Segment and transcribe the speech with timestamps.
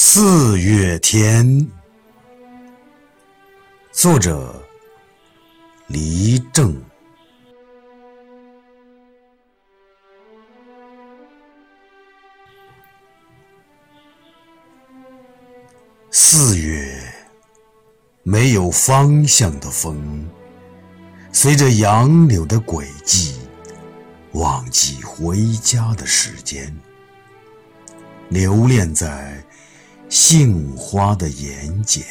[0.00, 1.68] 四月天，
[3.90, 4.64] 作者
[5.88, 6.80] 黎正。
[16.12, 16.96] 四月，
[18.22, 20.30] 没有方向的风，
[21.32, 23.40] 随着杨柳的轨迹，
[24.34, 26.72] 忘记回家的时间，
[28.28, 29.44] 留恋在。
[30.08, 32.02] 杏花的眼睑，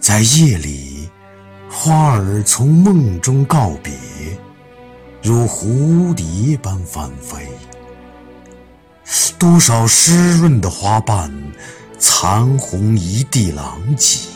[0.00, 1.10] 在夜里，
[1.70, 3.92] 花儿从梦中告别，
[5.22, 7.46] 如蝴蝶般翻飞。
[9.38, 11.30] 多少湿润的花瓣，
[11.98, 14.26] 残红一地狼藉，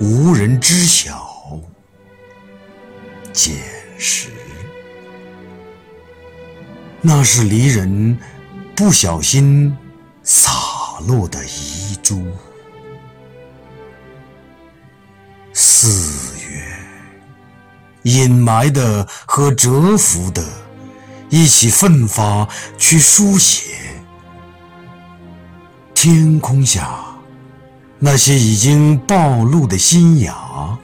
[0.00, 1.28] 无人知晓。
[3.34, 3.54] 捡
[3.98, 4.30] 拾，
[7.02, 8.18] 那是离人。
[8.78, 9.76] 不小心
[10.22, 10.52] 洒
[11.08, 12.24] 落的遗珠。
[15.52, 16.64] 四月，
[18.04, 20.44] 隐埋的和蛰伏的，
[21.28, 23.64] 一起奋发去书写。
[25.92, 27.04] 天空下，
[27.98, 30.78] 那些已经暴露的新芽，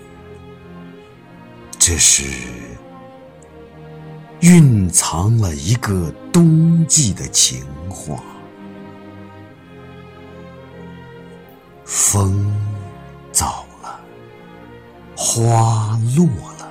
[1.79, 2.25] 这是。
[4.45, 8.23] 蕴藏了一个冬季的情话。
[11.87, 12.55] 风
[13.33, 13.99] 走了，
[15.17, 16.27] 花落
[16.59, 16.69] 了，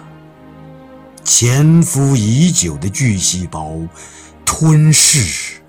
[1.24, 3.76] 潜伏已久的巨细胞
[4.46, 5.60] 吞噬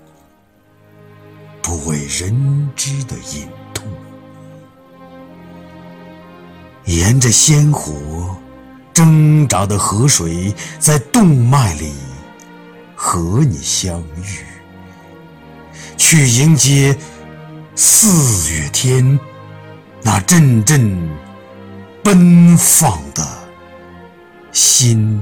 [1.63, 3.87] 不为人知的隐痛，
[6.85, 8.37] 沿着鲜活。
[8.95, 11.91] 挣扎的河水在动脉里
[12.95, 14.45] 和你相遇，
[15.97, 16.97] 去迎接
[17.75, 19.19] 四月天
[20.01, 20.97] 那阵阵
[22.01, 23.27] 奔放的
[24.53, 25.21] 心。